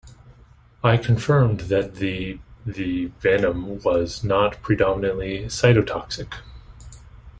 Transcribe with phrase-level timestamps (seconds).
[0.83, 6.37] I confirmed that the the venom was not predominantly cytotoxic.